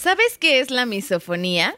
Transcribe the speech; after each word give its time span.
¿Sabes 0.00 0.38
qué 0.38 0.60
es 0.60 0.70
la 0.70 0.86
misofonía? 0.86 1.76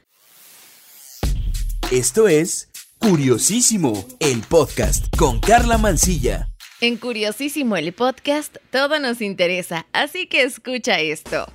Esto 1.90 2.28
es 2.28 2.68
Curiosísimo, 2.98 4.06
el 4.20 4.42
podcast 4.42 5.06
con 5.16 5.40
Carla 5.40 5.78
Mancilla. 5.78 6.50
En 6.82 6.98
Curiosísimo 6.98 7.78
el 7.78 7.94
podcast 7.94 8.58
todo 8.70 9.00
nos 9.00 9.22
interesa, 9.22 9.86
así 9.92 10.26
que 10.26 10.42
escucha 10.42 11.00
esto. 11.00 11.46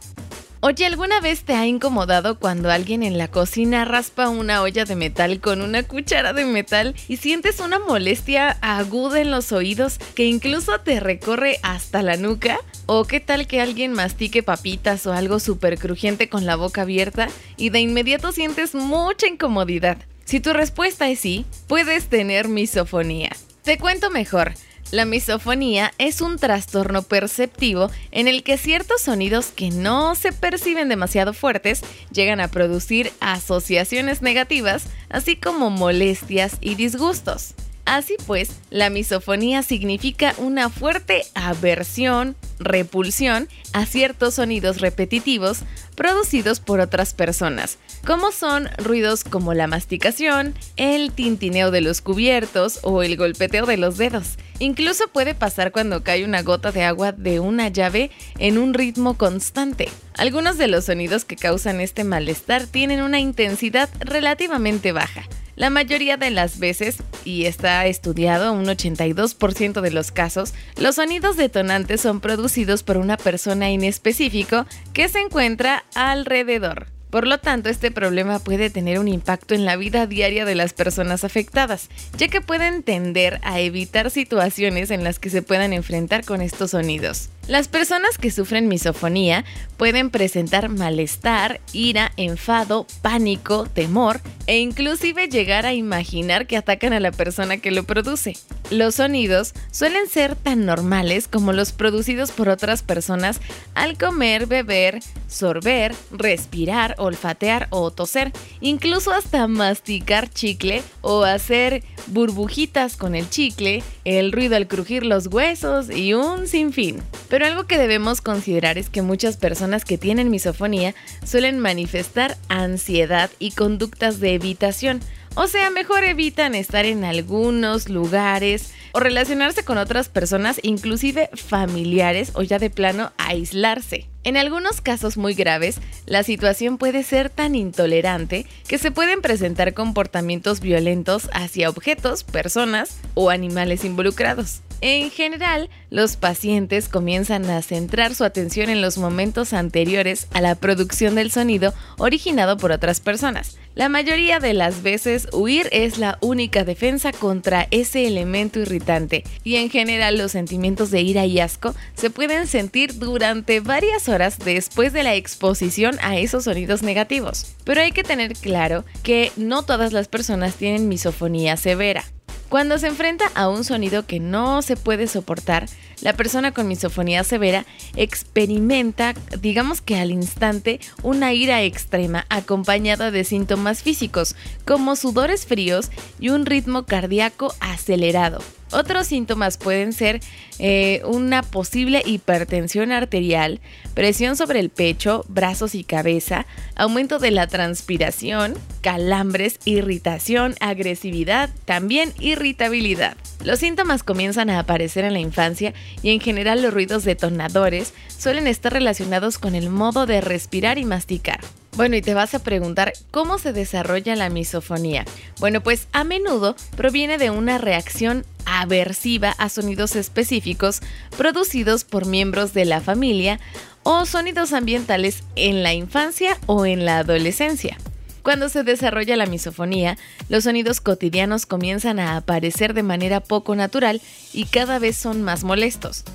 Oye, 0.68 0.88
¿alguna 0.88 1.22
vez 1.22 1.44
te 1.44 1.54
ha 1.54 1.68
incomodado 1.68 2.40
cuando 2.40 2.72
alguien 2.72 3.04
en 3.04 3.20
la 3.20 3.28
cocina 3.28 3.86
raspa 3.86 4.30
una 4.30 4.64
olla 4.64 4.84
de 4.84 4.96
metal 4.96 5.40
con 5.40 5.62
una 5.62 5.84
cuchara 5.84 6.34
de 6.34 6.44
metal 6.44 6.96
y 7.08 7.18
sientes 7.18 7.60
una 7.60 7.78
molestia 7.78 8.58
aguda 8.62 9.22
en 9.22 9.30
los 9.30 9.52
oídos 9.52 10.00
que 10.16 10.26
incluso 10.26 10.80
te 10.80 11.00
recorre 11.00 11.60
hasta 11.62 12.02
la 12.02 12.18
nuca? 12.18 12.58
¿O 12.88 13.06
qué 13.06 13.20
tal 13.20 13.46
que 13.46 13.62
alguien 13.62 13.94
mastique 13.94 14.42
papitas 14.42 15.06
o 15.06 15.14
algo 15.14 15.40
súper 15.40 15.78
crujiente 15.78 16.30
con 16.30 16.48
la 16.48 16.56
boca 16.56 16.82
abierta 16.82 17.28
y 17.58 17.70
de 17.70 17.82
inmediato 17.82 18.32
sientes 18.32 18.74
mucha 18.74 19.28
incomodidad? 19.28 20.00
Si 20.24 20.40
tu 20.40 20.52
respuesta 20.52 21.08
es 21.08 21.20
sí, 21.20 21.46
puedes 21.68 22.08
tener 22.08 22.48
misofonía. 22.48 23.30
Te 23.62 23.78
cuento 23.78 24.10
mejor. 24.10 24.54
La 24.96 25.04
misofonía 25.04 25.92
es 25.98 26.22
un 26.22 26.38
trastorno 26.38 27.04
perceptivo 27.04 27.92
en 28.12 28.30
el 28.30 28.44
que 28.44 28.58
ciertos 28.58 29.02
sonidos 29.02 29.48
que 29.48 29.70
no 29.70 30.16
se 30.16 30.32
perciben 30.32 30.88
demasiado 30.88 31.34
fuertes 31.34 31.82
llegan 32.14 32.40
a 32.40 32.48
producir 32.48 33.12
asociaciones 33.20 34.22
negativas, 34.22 34.86
así 35.10 35.36
como 35.36 35.70
molestias 35.70 36.56
y 36.62 36.76
disgustos. 36.76 37.56
Así 37.84 38.16
pues, 38.26 38.62
la 38.70 38.90
misofonía 38.90 39.64
significa 39.64 40.34
una 40.38 40.70
fuerte 40.70 41.26
aversión, 41.34 42.38
repulsión 42.60 43.48
a 43.74 43.86
ciertos 43.86 44.36
sonidos 44.36 44.82
repetitivos 44.82 45.60
producidos 45.96 46.60
por 46.60 46.80
otras 46.80 47.14
personas, 47.14 47.78
como 48.06 48.32
son 48.32 48.70
ruidos 48.78 49.24
como 49.24 49.54
la 49.54 49.68
masticación, 49.68 50.54
el 50.76 51.12
tintineo 51.12 51.72
de 51.72 51.82
los 51.82 52.02
cubiertos 52.02 52.80
o 52.84 53.04
el 53.04 53.18
golpeteo 53.18 53.66
de 53.66 53.78
los 53.78 53.98
dedos. 53.98 54.38
Incluso 54.60 55.08
puede 55.08 55.36
pasar 55.36 55.72
cuando 55.72 56.04
cae 56.04 56.24
una 56.24 56.42
gota 56.42 56.72
de 56.72 56.84
agua 56.84 57.12
de 57.12 57.40
una 57.40 57.68
llave 57.68 58.12
en 58.40 58.58
un 58.58 58.74
ritmo 58.74 59.18
constante. 59.18 59.90
Algunos 60.18 60.58
de 60.58 60.68
los 60.68 60.86
sonidos 60.86 61.26
que 61.26 61.36
causan 61.36 61.82
este 61.82 62.04
malestar 62.04 62.66
tienen 62.68 63.02
una 63.02 63.20
intensidad 63.20 63.90
relativamente 64.00 64.92
baja. 64.92 65.24
La 65.56 65.70
mayoría 65.70 66.18
de 66.18 66.32
las 66.32 66.60
veces, 66.60 66.98
y 67.24 67.46
está 67.46 67.86
estudiado 67.86 68.52
un 68.52 68.66
82% 68.66 69.80
de 69.80 69.92
los 69.92 70.12
casos, 70.12 70.54
los 70.78 70.96
sonidos 70.96 71.38
detonantes 71.38 72.02
son 72.02 72.20
producidos 72.20 72.84
por 72.84 72.98
una 72.98 73.16
persona 73.16 73.70
en 73.70 73.86
específico 73.86 74.66
que 74.92 75.08
se 75.08 75.20
encuentra 75.20 75.86
alrededor. 75.96 76.88
Por 77.10 77.26
lo 77.26 77.38
tanto, 77.38 77.70
este 77.70 77.92
problema 77.92 78.40
puede 78.40 78.70
tener 78.70 79.00
un 79.00 79.08
impacto 79.08 79.56
en 79.56 79.64
la 79.64 79.78
vida 79.78 80.06
diaria 80.08 80.44
de 80.44 80.56
las 80.56 80.74
personas 80.74 81.24
afectadas, 81.24 81.88
ya 82.18 82.28
que 82.28 82.42
pueden 82.42 82.84
tender 82.84 83.40
a 83.44 83.62
evitar 83.62 84.12
situaciones 84.12 84.92
en 84.92 85.06
las 85.06 85.20
que 85.20 85.30
se 85.30 85.42
puedan 85.42 85.72
enfrentar 85.72 86.26
con 86.26 86.42
estos 86.42 86.72
sonidos. 86.72 87.30
Las 87.48 87.68
personas 87.68 88.18
que 88.18 88.32
sufren 88.32 88.68
misofonía 88.68 89.46
pueden 89.78 90.10
presentar 90.10 90.68
malestar, 90.70 91.62
ira, 91.74 92.12
enfado, 92.18 92.88
pánico, 93.04 93.68
temor 93.68 94.20
e 94.48 94.58
inclusive 94.60 95.28
llegar 95.28 95.68
a 95.68 95.74
imaginar 95.74 96.48
que 96.48 96.58
atacan 96.58 96.94
a 96.94 97.00
la 97.00 97.12
persona 97.12 97.58
que 97.58 97.70
lo 97.70 97.84
produce. 97.84 98.34
Los 98.72 98.96
sonidos 98.96 99.54
suelen 99.70 100.08
ser 100.08 100.36
tan 100.36 100.66
normales 100.66 101.28
como 101.28 101.54
los 101.54 101.72
producidos 101.72 102.32
por 102.32 102.50
otras 102.50 102.82
personas 102.82 103.40
al 103.76 103.96
comer, 103.96 104.48
beber, 104.48 105.02
sorber, 105.28 105.94
respirar, 106.12 106.96
olfatear 106.98 107.68
o 107.70 107.92
toser, 107.92 108.32
incluso 108.60 109.12
hasta 109.12 109.48
masticar 109.48 110.32
chicle 110.32 110.82
o 111.02 111.24
hacer 111.24 111.84
burbujitas 112.08 112.98
con 112.98 113.14
el 113.14 113.30
chicle, 113.30 113.84
el 114.04 114.32
ruido 114.32 114.56
al 114.56 114.68
crujir 114.68 115.06
los 115.06 115.28
huesos 115.28 115.92
y 115.92 116.14
un 116.16 116.48
sinfín. 116.48 117.04
Pero 117.36 117.48
algo 117.48 117.66
que 117.66 117.78
debemos 117.78 118.22
considerar 118.22 118.78
es 118.78 118.90
que 118.90 119.02
muchas 119.02 119.36
personas 119.36 119.84
que 119.84 119.98
tienen 119.98 120.30
misofonía 120.30 120.96
suelen 121.26 121.60
manifestar 121.60 122.38
ansiedad 122.48 123.30
y 123.40 123.52
conductas 123.52 124.22
de 124.22 124.36
evitación. 124.36 125.02
O 125.36 125.48
sea, 125.48 125.70
mejor 125.70 126.06
evitan 126.06 126.56
estar 126.56 126.86
en 126.86 127.04
algunos 127.04 127.90
lugares 127.90 128.72
o 128.94 129.02
relacionarse 129.02 129.66
con 129.66 129.78
otras 129.78 130.08
personas, 130.08 130.62
inclusive 130.64 131.30
familiares 131.34 132.32
o 132.36 132.42
ya 132.42 132.58
de 132.58 132.70
plano 132.70 133.12
aislarse. 133.18 134.08
En 134.24 134.38
algunos 134.38 134.80
casos 134.80 135.18
muy 135.18 135.34
graves, 135.34 135.82
la 136.06 136.24
situación 136.24 136.78
puede 136.78 137.04
ser 137.04 137.30
tan 137.30 137.54
intolerante 137.54 138.46
que 138.66 138.78
se 138.78 138.92
pueden 138.92 139.20
presentar 139.20 139.74
comportamientos 139.74 140.62
violentos 140.62 141.30
hacia 141.34 141.70
objetos, 141.70 142.24
personas 142.24 142.98
o 143.14 143.30
animales 143.30 143.84
involucrados. 143.84 144.62
En 144.82 145.10
general, 145.10 145.70
los 145.90 146.18
pacientes 146.18 146.90
comienzan 146.90 147.50
a 147.50 147.62
centrar 147.62 148.14
su 148.14 148.24
atención 148.24 148.70
en 148.70 148.82
los 148.82 148.98
momentos 148.98 149.54
anteriores 149.54 150.28
a 150.34 150.42
la 150.42 150.56
producción 150.56 151.16
del 151.16 151.32
sonido 151.32 151.74
originado 151.98 152.58
por 152.58 152.72
otras 152.72 153.00
personas. 153.00 153.58
La 153.76 153.90
mayoría 153.90 154.40
de 154.40 154.54
las 154.54 154.84
veces 154.84 155.28
huir 155.34 155.68
es 155.72 155.98
la 155.98 156.18
única 156.22 156.64
defensa 156.64 157.12
contra 157.12 157.68
ese 157.72 158.08
elemento 158.08 158.60
irritante 158.60 159.24
y 159.44 159.58
en 159.58 159.70
general 159.70 160.18
los 160.18 160.32
sentimientos 160.32 160.92
de 160.92 161.02
ira 161.02 161.26
y 161.26 161.40
asco 161.40 161.76
se 161.94 162.10
pueden 162.10 162.48
sentir 162.48 162.98
durante 163.00 163.60
varias 163.60 164.08
horas 164.08 164.40
después 164.40 164.94
de 164.94 165.04
la 165.04 165.16
exposición 165.16 165.98
a 166.02 166.18
esos 166.18 166.46
sonidos 166.46 166.84
negativos. 166.84 167.56
Pero 167.66 167.82
hay 167.82 167.92
que 167.92 168.04
tener 168.04 168.34
claro 168.34 168.86
que 169.04 169.32
no 169.36 169.64
todas 169.64 169.92
las 169.92 170.08
personas 170.08 170.56
tienen 170.56 170.88
misofonía 170.88 171.58
severa. 171.58 172.06
Cuando 172.50 172.78
se 172.78 172.88
enfrenta 172.88 173.26
a 173.34 173.50
un 173.50 173.64
sonido 173.64 174.06
que 174.06 174.20
no 174.20 174.62
se 174.62 174.78
puede 174.78 175.08
soportar, 175.08 175.68
la 176.02 176.14
persona 176.14 176.52
con 176.52 176.68
misofonía 176.68 177.24
severa 177.24 177.66
experimenta, 177.96 179.14
digamos 179.40 179.82
que 179.82 179.96
al 179.96 180.12
instante, 180.12 180.80
una 181.02 181.34
ira 181.34 181.64
extrema 181.64 182.26
acompañada 182.30 183.12
de 183.12 183.24
síntomas 183.24 183.82
físicos 183.82 184.36
como 184.66 184.96
sudores 184.96 185.46
fríos 185.46 185.90
y 186.20 186.30
un 186.30 186.46
ritmo 186.46 186.84
cardíaco 186.84 187.54
acelerado. 187.60 188.40
Otros 188.72 189.08
síntomas 189.08 189.58
pueden 189.58 189.94
ser 189.94 190.22
eh, 190.58 191.02
una 191.06 191.44
posible 191.44 192.02
hipertensión 192.06 192.92
arterial, 192.92 193.60
presión 193.94 194.36
sobre 194.36 194.60
el 194.60 194.70
pecho, 194.70 195.24
brazos 195.28 195.76
y 195.76 195.84
cabeza, 195.84 196.46
aumento 196.76 197.20
de 197.20 197.32
la 197.32 197.48
transpiración, 197.48 198.56
calambres, 198.82 199.60
irritación, 199.66 200.56
agresividad, 200.60 201.50
también 201.66 202.12
irritabilidad. 202.20 203.18
Los 203.44 203.60
síntomas 203.60 204.04
comienzan 204.04 204.50
a 204.50 204.60
aparecer 204.60 205.06
en 205.06 205.14
la 205.14 205.20
infancia 205.20 205.74
y 206.02 206.10
en 206.12 206.20
general 206.20 206.62
los 206.62 206.74
ruidos 206.74 207.04
detonadores 207.04 207.94
suelen 208.18 208.48
estar 208.48 208.74
relacionados 208.74 209.38
con 209.38 209.56
el 209.56 209.70
modo 209.70 210.06
de 210.06 210.22
respirar 210.22 210.80
y 210.80 210.86
masticar. 210.86 211.40
Bueno, 211.76 211.98
y 211.98 212.02
te 212.02 212.14
vas 212.14 212.34
a 212.34 212.40
preguntar 212.40 212.94
cómo 213.12 213.38
se 213.38 213.52
desarrolla 213.52 214.16
la 214.16 214.30
misofonía. 214.30 215.04
Bueno, 215.40 215.62
pues 215.62 215.90
a 215.92 216.06
menudo 216.06 216.56
proviene 216.78 217.18
de 217.18 217.32
una 217.32 217.58
reacción 217.58 218.26
aversiva 218.46 219.32
a 219.32 219.50
sonidos 219.50 219.98
específicos 219.98 220.80
producidos 221.18 221.84
por 221.84 222.06
miembros 222.06 222.54
de 222.54 222.64
la 222.64 222.80
familia 222.80 223.42
o 223.84 224.06
sonidos 224.06 224.54
ambientales 224.54 225.24
en 225.36 225.64
la 225.64 225.74
infancia 225.74 226.38
o 226.46 226.66
en 226.66 226.86
la 226.86 227.00
adolescencia. 227.00 227.78
Cuando 228.24 228.48
se 228.48 228.64
desarrolla 228.64 229.18
la 229.18 229.26
misofonía, 229.26 229.98
los 230.30 230.46
sonidos 230.46 230.80
cotidianos 230.80 231.46
comienzan 231.46 232.00
a 232.00 232.16
aparecer 232.16 232.74
de 232.74 232.84
manera 232.84 233.20
poco 233.20 233.54
natural 233.54 234.02
y 234.34 234.46
cada 234.46 234.80
vez 234.80 234.98
son 234.98 235.22
más 235.24 235.44
molestos. 235.44 236.06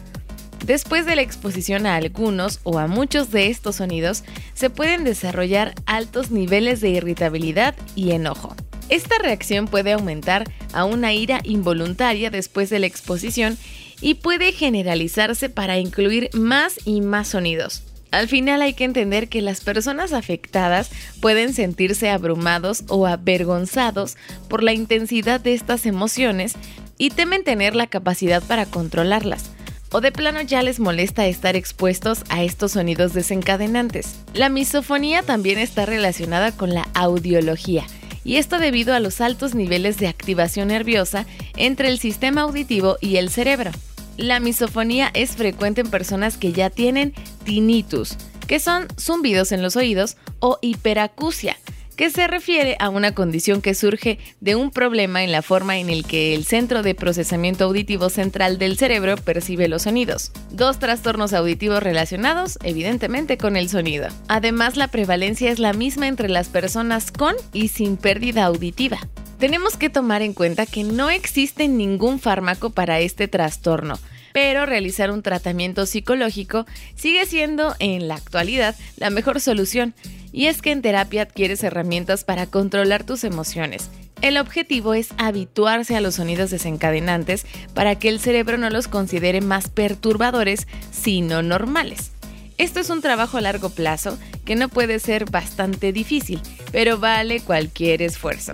Después 0.71 1.05
de 1.05 1.17
la 1.17 1.23
exposición 1.23 1.85
a 1.85 1.97
algunos 1.97 2.61
o 2.63 2.79
a 2.79 2.87
muchos 2.87 3.33
de 3.33 3.49
estos 3.49 3.75
sonidos, 3.75 4.23
se 4.55 4.71
pueden 4.71 5.03
desarrollar 5.03 5.75
altos 5.85 6.31
niveles 6.31 6.81
de 6.81 6.91
irritabilidad 6.91 7.75
y 7.97 8.13
enojo. 8.13 8.55
Esta 8.89 9.17
reacción 9.21 9.67
puede 9.67 9.91
aumentar 9.91 10.45
a 10.73 10.85
una 10.85 11.13
ira 11.13 11.41
involuntaria 11.43 12.31
después 12.31 12.71
de 12.71 12.79
la 12.79 12.87
exposición 12.87 13.59
y 14.01 14.15
puede 14.15 14.53
generalizarse 14.53 15.49
para 15.49 15.77
incluir 15.77 16.31
más 16.35 16.79
y 16.85 17.01
más 17.01 17.27
sonidos. 17.27 17.83
Al 18.13 18.29
final 18.29 18.63
hay 18.63 18.75
que 18.75 18.85
entender 18.85 19.29
que 19.29 19.43
las 19.43 19.63
personas 19.63 20.13
afectadas 20.13 20.93
pueden 21.21 21.53
sentirse 21.53 22.11
abrumados 22.11 22.85
o 22.87 23.09
avergonzados 23.09 24.17
por 24.49 24.63
la 24.63 24.73
intensidad 24.73 25.41
de 25.41 25.53
estas 25.53 25.85
emociones 25.85 26.55
y 26.97 27.11
temen 27.11 27.43
tener 27.43 27.75
la 27.75 27.89
capacidad 27.89 28.41
para 28.41 28.67
controlarlas. 28.67 29.51
O 29.93 30.01
de 30.01 30.13
plano 30.13 30.41
ya 30.41 30.63
les 30.63 30.79
molesta 30.79 31.27
estar 31.27 31.57
expuestos 31.57 32.23
a 32.29 32.45
estos 32.45 32.73
sonidos 32.73 33.13
desencadenantes. 33.13 34.21
La 34.35 34.49
misofonía 34.49 35.23
también 35.25 35.59
está 35.59 35.85
relacionada 35.85 36.53
con 36.53 36.73
la 36.73 36.89
audiología, 36.95 37.85
y 38.23 38.37
esto 38.37 38.61
debido 38.61 38.95
a 38.95 39.01
los 39.01 39.21
altos 39.21 39.57
niveles 39.57 39.99
de 39.99 40.07
activación 40.07 40.69
nerviosa 40.69 41.27
entre 41.57 41.89
el 41.89 41.99
sistema 41.99 42.43
auditivo 42.43 42.99
y 43.01 43.17
el 43.17 43.31
cerebro. 43.31 43.73
La 44.17 44.39
misofonía 44.39 45.11
es 45.13 45.33
frecuente 45.33 45.81
en 45.81 45.91
personas 45.91 46.37
que 46.37 46.53
ya 46.53 46.71
tienen 46.71 47.13
tinnitus, 47.45 48.17
que 48.47 48.61
son 48.61 48.87
zumbidos 48.97 49.51
en 49.51 49.61
los 49.61 49.75
oídos, 49.75 50.17
o 50.39 50.59
hiperacusia, 50.63 51.57
que 52.01 52.09
se 52.09 52.27
refiere 52.27 52.77
a 52.81 52.89
una 52.89 53.15
condición 53.15 53.61
que 53.61 53.75
surge 53.75 54.19
de 54.41 54.57
un 54.57 54.71
problema 54.71 55.23
en 55.23 55.33
la 55.33 55.43
forma 55.43 55.77
en 55.77 55.91
el 55.91 56.07
que 56.07 56.35
el 56.35 56.47
centro 56.47 56.83
de 56.83 56.95
procesamiento 56.95 57.65
auditivo 57.65 58.09
central 58.09 58.57
del 58.57 58.79
cerebro 58.79 59.17
percibe 59.19 59.69
los 59.69 59.83
sonidos. 59.83 60.33
Dos 60.51 60.79
trastornos 60.79 61.35
auditivos 61.35 61.83
relacionados, 61.83 62.59
evidentemente, 62.63 63.37
con 63.37 63.55
el 63.55 63.69
sonido. 63.69 64.09
Además, 64.29 64.79
la 64.79 64.89
prevalencia 64.89 65.51
es 65.51 65.59
la 65.59 65.75
misma 65.75 66.09
entre 66.09 66.31
las 66.31 66.49
personas 66.49 67.13
con 67.13 67.35
y 67.53 67.69
sin 67.69 67.99
pérdida 67.99 68.47
auditiva. 68.47 68.97
Tenemos 69.39 69.77
que 69.77 69.91
tomar 69.91 70.23
en 70.23 70.33
cuenta 70.33 70.65
que 70.65 70.85
no 70.85 71.11
existe 71.11 71.69
ningún 71.69 72.19
fármaco 72.19 72.71
para 72.71 73.01
este 73.01 73.29
trastorno, 73.29 73.99
pero 74.33 74.67
realizar 74.67 75.11
un 75.11 75.23
tratamiento 75.23 75.87
psicológico 75.87 76.67
sigue 76.95 77.27
siendo 77.27 77.75
en 77.79 78.09
la 78.09 78.15
actualidad 78.15 78.75
la 78.97 79.11
mejor 79.11 79.41
solución, 79.41 79.95
y 80.33 80.47
es 80.47 80.63
que 80.63 80.71
en 80.71 80.83
terapia 80.83 81.23
adquieres 81.23 81.63
herramientas 81.65 82.25
para 82.25 82.47
controlar 82.47 83.05
tus 83.05 83.25
emociones. 83.25 83.91
El 84.23 84.37
objetivo 84.37 84.95
es 84.95 85.09
habituarse 85.17 85.97
a 85.97 86.01
los 86.01 86.17
sonidos 86.17 86.51
desencadenantes 86.51 87.47
para 87.75 87.99
que 87.99 88.09
el 88.09 88.21
cerebro 88.21 88.59
no 88.59 88.69
los 88.69 88.87
considere 88.87 89.41
más 89.41 89.69
perturbadores, 89.69 90.67
sino 90.93 91.43
normales. 91.43 92.13
Esto 92.59 92.81
es 92.81 92.91
un 92.91 93.01
trabajo 93.01 93.39
a 93.39 93.41
largo 93.41 93.71
plazo 93.71 94.19
que 94.45 94.57
no 94.57 94.69
puede 94.69 94.99
ser 94.99 95.31
bastante 95.31 95.93
difícil, 95.93 96.43
pero 96.71 96.99
vale 96.99 97.41
cualquier 97.41 98.03
esfuerzo. 98.03 98.53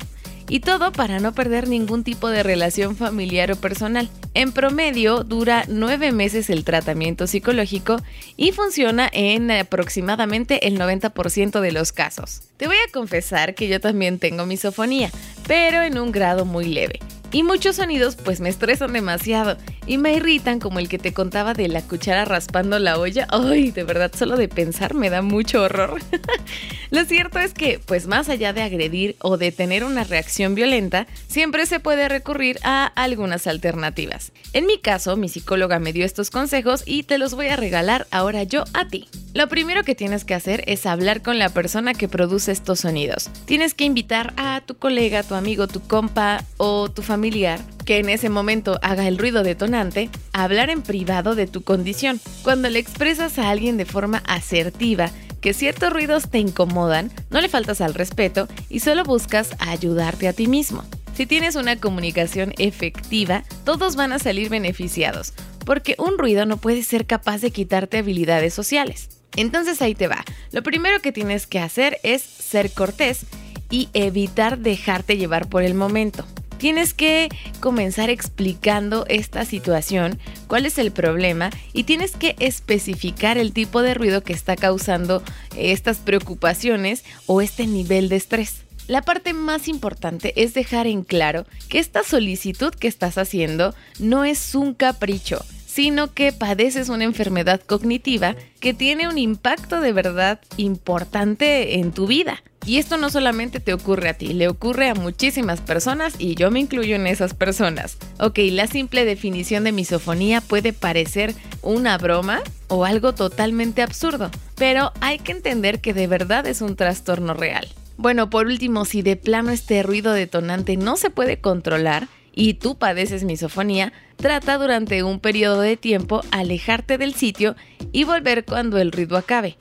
Y 0.49 0.61
todo 0.61 0.93
para 0.93 1.19
no 1.19 1.33
perder 1.33 1.69
ningún 1.69 2.05
tipo 2.05 2.29
de 2.29 2.43
relación 2.43 2.97
familiar 2.97 3.51
o 3.51 3.57
personal. 3.57 4.09
En 4.35 4.53
promedio 4.53 5.25
dura 5.25 5.65
nueve 5.67 6.13
meses 6.13 6.51
el 6.51 6.65
tratamiento 6.65 7.27
psicológico 7.27 7.97
y 8.37 8.53
funciona 8.53 9.11
en 9.13 9.51
aproximadamente 9.51 10.69
el 10.69 10.79
90% 10.79 11.61
de 11.61 11.73
los 11.73 11.91
casos. 11.91 12.43
Te 12.57 12.69
voy 12.69 12.77
a 12.77 12.93
confesar 12.93 13.55
que 13.55 13.67
yo 13.67 13.81
también 13.81 14.19
tengo 14.19 14.47
misofonía, 14.47 15.11
pero 15.49 15.83
en 15.83 15.99
un 15.99 16.13
grado 16.13 16.45
muy 16.45 16.67
leve. 16.67 17.01
Y 17.33 17.43
muchos 17.43 17.77
sonidos 17.77 18.17
pues 18.17 18.41
me 18.41 18.49
estresan 18.49 18.93
demasiado 18.93 19.57
y 19.87 19.99
me 19.99 20.15
irritan 20.15 20.59
como 20.59 20.79
el 20.79 20.89
que 20.89 20.99
te 20.99 21.13
contaba 21.13 21.55
de 21.55 21.69
la 21.69 21.83
cuchara 21.83 22.25
raspando 22.25 22.79
la 22.79 22.99
olla. 22.99 23.27
Ay, 23.31 23.71
de 23.71 23.85
verdad, 23.85 24.13
solo 24.17 24.37
de 24.37 24.49
pensar 24.49 24.95
me 24.95 25.11
da 25.11 25.23
mucho 25.23 25.63
horror. 25.63 26.01
Lo 26.91 27.05
cierto 27.05 27.39
es 27.39 27.53
que 27.53 27.81
pues 27.85 28.07
más 28.07 28.29
allá 28.29 28.53
de 28.53 28.63
agredir 28.63 29.17
o 29.21 29.37
de 29.37 29.53
tener 29.53 29.85
una 29.85 30.05
reacción 30.05 30.55
violenta, 30.55 31.07
siempre 31.29 31.67
se 31.67 31.81
puede 31.81 32.09
recurrir 32.09 32.59
a 32.63 32.87
algunas 32.87 33.47
alternativas. 33.47 34.33
En 34.53 34.67
mi 34.67 34.79
caso, 34.79 35.17
mi 35.17 35.29
psicóloga 35.29 35.79
me 35.79 35.93
dio 35.93 36.05
estos 36.05 36.31
consejos 36.31 36.83
y 36.87 37.03
te 37.03 37.19
los 37.19 37.35
voy 37.35 37.49
a 37.49 37.57
regalar 37.57 38.07
ahora 38.11 38.43
yo 38.43 38.65
a 38.73 38.89
ti. 38.89 39.09
Lo 39.35 39.49
primero 39.49 39.83
que 39.85 39.95
tienes 39.95 40.25
que 40.25 40.35
hacer 40.35 40.65
es 40.67 40.87
hablar 40.87 41.23
con 41.23 41.39
la 41.39 41.51
persona 41.51 41.95
que 41.95 42.09
produce 42.09 42.53
estos 42.53 42.81
sonidos. 42.81 43.31
Tienes 43.45 43.75
que 43.75 43.85
invitar 43.85 44.33
a 44.37 44.63
tu 44.65 44.77
colega, 44.77 45.23
tu 45.23 45.35
amigo, 45.35 45.67
tu 45.69 45.81
compa 45.81 46.45
o 46.57 46.91
tu 46.91 47.03
familiar 47.03 47.61
que 47.87 47.99
en 47.99 48.11
ese 48.11 48.29
momento 48.29 48.79
haga 48.83 49.09
el 49.09 49.17
ruido 49.17 49.43
detonante, 49.43 50.11
hablar 50.35 50.69
en 50.69 50.83
privado 50.83 51.35
de 51.35 51.47
tu 51.47 51.63
condición. 51.63 52.21
Cuando 52.43 52.69
le 52.69 52.81
expresas 52.81 53.39
a 53.39 53.49
alguien 53.49 53.79
de 53.79 53.87
forma 53.87 54.23
asertiva 54.27 55.11
que 55.41 55.55
ciertos 55.55 55.93
ruidos 55.93 56.29
te 56.29 56.39
incomodan, 56.39 57.11
no 57.31 57.41
le 57.41 57.49
faltas 57.49 57.81
al 57.81 57.95
respeto 57.95 58.49
y 58.69 58.81
solo 58.81 59.05
buscas 59.05 59.51
ayudarte 59.61 60.29
a 60.29 60.33
ti 60.33 60.49
mismo. 60.49 60.85
Si 61.15 61.25
tienes 61.25 61.55
una 61.55 61.77
comunicación 61.77 62.53
efectiva, 62.59 63.45
todos 63.65 63.97
van 63.97 64.13
a 64.13 64.19
salir 64.19 64.51
beneficiados, 64.51 65.33
porque 65.65 65.95
un 65.99 66.19
ruido 66.19 66.45
no 66.45 66.57
puede 66.57 66.83
ser 66.83 67.07
capaz 67.07 67.41
de 67.41 67.53
quitarte 67.53 67.99
habilidades 67.99 68.53
sociales. 68.53 69.09
Entonces 69.37 69.81
ahí 69.81 69.95
te 69.95 70.09
va. 70.09 70.25
Lo 70.51 70.63
primero 70.63 71.01
que 71.01 71.13
tienes 71.13 71.47
que 71.47 71.61
hacer 71.61 71.99
es 72.03 72.23
ser 72.23 72.73
cortés 72.73 73.27
y 73.71 73.89
evitar 73.95 74.59
dejarte 74.59 75.17
llevar 75.17 75.49
por 75.49 75.63
el 75.63 75.75
momento. 75.75 76.27
Tienes 76.59 76.95
que 76.95 77.29
comenzar 77.61 78.09
explicando 78.09 79.05
esta 79.09 79.45
situación, 79.45 80.19
cuál 80.47 80.65
es 80.67 80.79
el 80.79 80.91
problema 80.91 81.51
y 81.73 81.85
tienes 81.85 82.13
que 82.13 82.35
especificar 82.39 83.37
el 83.37 83.53
tipo 83.53 83.83
de 83.83 83.95
ruido 83.95 84.23
que 84.23 84.33
está 84.33 84.57
causando 84.57 85.23
estas 85.57 85.99
preocupaciones 85.99 87.05
o 87.27 87.43
este 87.43 87.67
nivel 87.67 88.09
de 88.09 88.17
estrés. 88.17 88.63
La 88.87 89.03
parte 89.03 89.33
más 89.33 89.69
importante 89.69 90.33
es 90.37 90.55
dejar 90.55 90.87
en 90.87 91.03
claro 91.03 91.45
que 91.69 91.81
esta 91.81 92.05
solicitud 92.05 92.73
que 92.73 92.89
estás 92.89 93.19
haciendo 93.19 93.75
no 93.99 94.25
es 94.25 94.55
un 94.55 94.75
capricho, 94.75 95.45
sino 95.67 96.15
que 96.15 96.33
padeces 96.33 96.89
una 96.89 97.05
enfermedad 97.05 97.61
cognitiva 97.61 98.37
que 98.61 98.73
tiene 98.73 99.09
un 99.09 99.19
impacto 99.19 99.81
de 99.81 99.93
verdad 99.93 100.41
importante 100.57 101.81
en 101.81 101.93
tu 101.93 102.07
vida. 102.07 102.43
Y 102.67 102.79
esto 102.79 102.97
no 102.97 103.11
solamente 103.11 103.61
te 103.61 103.73
ocurre 103.73 104.09
a 104.09 104.15
ti, 104.15 104.33
le 104.33 104.49
ocurre 104.49 104.91
a 104.91 104.95
muchísimas 104.95 105.61
personas 105.61 106.17
y 106.19 106.35
yo 106.35 106.51
me 106.51 106.59
incluyo 106.59 106.97
en 106.97 107.07
esas 107.07 107.33
personas. 107.33 107.97
Ok, 108.19 108.41
la 108.51 108.67
simple 108.67 109.05
definición 109.05 109.63
de 109.63 109.71
misofonía 109.71 110.41
puede 110.41 110.73
parecer 110.73 111.35
una 111.63 111.97
broma 111.97 112.43
o 112.67 112.85
algo 112.85 113.15
totalmente 113.15 113.83
absurdo, 113.83 114.33
pero 114.57 114.93
hay 115.01 115.21
que 115.21 115.31
entender 115.31 115.81
que 115.81 115.95
de 115.95 116.09
verdad 116.09 116.45
es 116.47 116.61
un 116.61 116.75
trastorno 116.75 117.35
real. 117.35 117.69
Bueno, 117.99 118.31
por 118.31 118.47
último, 118.47 118.85
si 118.85 119.01
de 119.01 119.15
plano 119.15 119.53
este 119.53 119.83
ruido 119.85 120.13
detonante 120.13 120.77
no 120.77 120.97
se 120.97 121.09
puede 121.09 121.41
controlar, 121.41 122.09
y 122.37 122.55
tú 122.55 122.77
padeces 122.77 123.25
misofonía, 123.25 123.93
trata 124.17 124.59
durante 124.59 125.03
un 125.03 125.19
periodo 125.19 125.63
de 125.63 125.77
tiempo 125.77 126.21
alejarte 126.31 126.99
del 126.99 127.15
sitio 127.15 127.57
y 127.93 128.05
volver 128.05 128.45
cuando 128.45 128.79
el 128.79 128.93
ruido 128.93 129.17
acabe. 129.17 129.57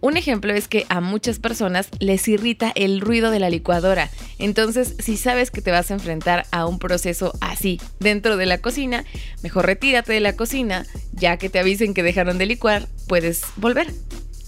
Un 0.00 0.16
ejemplo 0.16 0.54
es 0.54 0.66
que 0.66 0.86
a 0.88 1.00
muchas 1.00 1.38
personas 1.38 1.88
les 1.98 2.26
irrita 2.26 2.72
el 2.74 3.00
ruido 3.00 3.30
de 3.30 3.38
la 3.38 3.50
licuadora. 3.50 4.08
Entonces, 4.38 4.94
si 4.98 5.16
sabes 5.16 5.50
que 5.50 5.60
te 5.60 5.70
vas 5.70 5.90
a 5.90 5.94
enfrentar 5.94 6.46
a 6.50 6.66
un 6.66 6.78
proceso 6.78 7.32
así 7.40 7.80
dentro 7.98 8.36
de 8.36 8.46
la 8.46 8.58
cocina, 8.58 9.04
mejor 9.42 9.66
retírate 9.66 10.12
de 10.12 10.20
la 10.20 10.34
cocina, 10.34 10.86
ya 11.12 11.36
que 11.36 11.50
te 11.50 11.58
avisen 11.58 11.92
que 11.92 12.02
dejaron 12.02 12.38
de 12.38 12.46
licuar, 12.46 12.88
puedes 13.08 13.42
volver. 13.56 13.88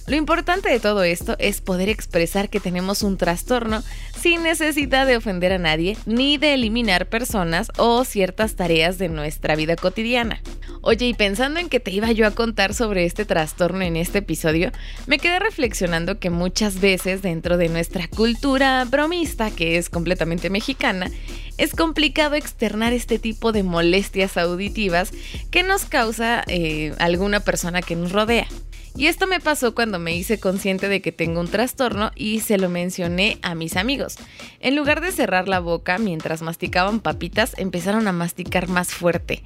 Lo 0.09 0.17
importante 0.17 0.69
de 0.69 0.81
todo 0.81 1.05
esto 1.05 1.37
es 1.39 1.61
poder 1.61 1.89
expresar 1.89 2.49
que 2.49 2.59
tenemos 2.59 3.03
un 3.03 3.17
trastorno 3.17 3.85
sin 4.21 4.43
necesidad 4.43 5.07
de 5.07 5.17
ofender 5.17 5.53
a 5.53 5.59
nadie 5.59 5.97
ni 6.07 6.39
de 6.39 6.55
eliminar 6.55 7.07
personas 7.07 7.71
o 7.77 8.05
ciertas 8.05 8.57
tareas 8.57 8.99
de 8.99 9.09
nuestra 9.09 9.55
vida 9.55 9.77
cotidiana. 9.77 10.43
Oye, 10.85 11.07
y 11.07 11.15
pensando 11.15 11.61
en 11.61 11.69
que 11.69 11.79
te 11.79 11.93
iba 11.93 12.11
yo 12.11 12.27
a 12.27 12.33
contar 12.33 12.75
sobre 12.75 13.05
este 13.05 13.25
trastorno 13.25 13.83
en 13.83 13.97
este 13.97 14.19
episodio, 14.19 14.73
me 15.07 15.19
quedé 15.19 15.39
reflexionando 15.39 16.19
que 16.19 16.29
muchas 16.29 16.81
veces 16.81 17.23
dentro 17.23 17.57
de 17.57 17.69
nuestra 17.69 18.09
cultura 18.09 18.85
bromista, 18.85 19.53
que 19.53 19.77
es 19.77 19.89
completamente 19.89 20.51
mexicana, 20.51 21.09
es 21.57 21.77
complicado 21.77 22.35
externar 22.35 22.93
este 22.93 23.21
tipo 23.21 23.53
de 23.53 23.63
molestias 23.63 24.37
auditivas 24.37 25.13
que 25.53 25.63
nos 25.63 25.85
causa 25.85 26.43
eh, 26.49 26.93
alguna 26.99 27.39
persona 27.39 27.81
que 27.81 27.95
nos 27.95 28.11
rodea. 28.11 28.49
Y 28.95 29.07
esto 29.07 29.27
me 29.27 29.41
pasó 29.41 29.75
cuando 29.75 29.99
me 29.99 30.15
hice 30.15 30.39
consciente 30.39 30.89
de 30.89 31.01
que 31.01 31.13
tengo 31.13 31.41
un 31.41 31.49
trastorno 31.49 32.11
y 32.15 32.41
se 32.41 32.59
lo 32.59 32.69
mencioné 32.69 33.39
a 33.43 33.55
mis 33.55 33.77
amigos. 33.77 34.17
En 34.61 34.77
lugar 34.77 35.01
de 35.01 35.13
cerrar 35.13 35.49
la 35.49 35.61
boca 35.61 35.99
mientras 35.99 36.43
masticaban 36.43 37.01
papitas, 37.01 37.55
empezaron 37.57 38.07
a 38.07 38.13
masticar 38.13 38.69
más 38.69 38.89
fuerte. 38.89 39.43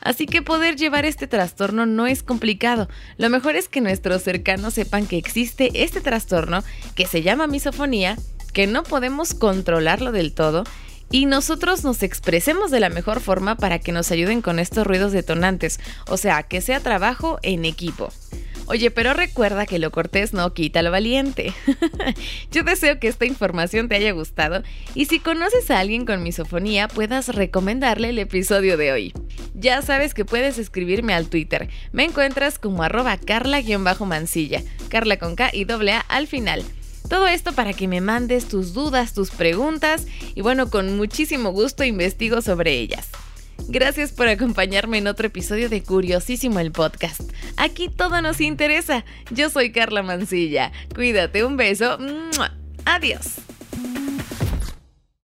Así 0.00 0.26
que 0.26 0.42
poder 0.42 0.76
llevar 0.76 1.06
este 1.06 1.26
trastorno 1.26 1.86
no 1.86 2.06
es 2.06 2.22
complicado. 2.22 2.88
Lo 3.16 3.30
mejor 3.30 3.56
es 3.56 3.68
que 3.68 3.80
nuestros 3.80 4.22
cercanos 4.22 4.74
sepan 4.74 5.06
que 5.06 5.16
existe 5.16 5.82
este 5.82 6.00
trastorno 6.00 6.62
que 6.94 7.06
se 7.06 7.22
llama 7.22 7.46
misofonía, 7.46 8.16
que 8.52 8.66
no 8.66 8.82
podemos 8.84 9.34
controlarlo 9.34 10.12
del 10.12 10.32
todo 10.32 10.64
y 11.10 11.26
nosotros 11.26 11.84
nos 11.84 12.02
expresemos 12.02 12.70
de 12.70 12.80
la 12.80 12.88
mejor 12.88 13.20
forma 13.20 13.56
para 13.56 13.78
que 13.78 13.92
nos 13.92 14.10
ayuden 14.10 14.42
con 14.42 14.58
estos 14.58 14.86
ruidos 14.86 15.12
detonantes, 15.12 15.80
o 16.08 16.16
sea, 16.16 16.42
que 16.42 16.60
sea 16.60 16.80
trabajo 16.80 17.38
en 17.42 17.64
equipo. 17.64 18.10
Oye, 18.66 18.90
pero 18.90 19.12
recuerda 19.12 19.66
que 19.66 19.78
lo 19.78 19.90
cortés 19.90 20.32
no 20.32 20.54
quita 20.54 20.82
lo 20.82 20.90
valiente. 20.90 21.52
Yo 22.50 22.62
deseo 22.62 22.98
que 22.98 23.08
esta 23.08 23.26
información 23.26 23.88
te 23.88 23.96
haya 23.96 24.12
gustado 24.12 24.62
y 24.94 25.04
si 25.04 25.20
conoces 25.20 25.70
a 25.70 25.80
alguien 25.80 26.06
con 26.06 26.22
misofonía 26.22 26.88
puedas 26.88 27.28
recomendarle 27.28 28.08
el 28.08 28.18
episodio 28.18 28.76
de 28.76 28.92
hoy. 28.92 29.12
Ya 29.54 29.82
sabes 29.82 30.14
que 30.14 30.24
puedes 30.24 30.58
escribirme 30.58 31.12
al 31.14 31.28
Twitter. 31.28 31.68
Me 31.92 32.04
encuentras 32.04 32.58
como 32.58 32.82
arroba 32.82 33.18
carla-mancilla, 33.18 34.62
carla 34.88 35.18
con 35.18 35.36
K 35.36 35.50
y 35.52 35.64
doble 35.64 35.92
A 35.92 36.00
al 36.00 36.26
final. 36.26 36.64
Todo 37.08 37.28
esto 37.28 37.52
para 37.52 37.74
que 37.74 37.86
me 37.86 38.00
mandes 38.00 38.48
tus 38.48 38.72
dudas, 38.72 39.12
tus 39.12 39.30
preguntas 39.30 40.06
y 40.34 40.40
bueno, 40.40 40.70
con 40.70 40.96
muchísimo 40.96 41.50
gusto 41.50 41.84
investigo 41.84 42.40
sobre 42.40 42.72
ellas. 42.72 43.10
Gracias 43.68 44.12
por 44.12 44.28
acompañarme 44.28 44.98
en 44.98 45.06
otro 45.06 45.26
episodio 45.26 45.68
de 45.68 45.82
Curiosísimo 45.82 46.60
el 46.60 46.72
Podcast. 46.72 47.22
Aquí 47.56 47.88
todo 47.88 48.20
nos 48.22 48.40
interesa. 48.40 49.04
Yo 49.30 49.50
soy 49.50 49.72
Carla 49.72 50.02
Mancilla. 50.02 50.72
Cuídate, 50.94 51.44
un 51.44 51.56
beso. 51.56 51.98
Adiós. 52.84 53.40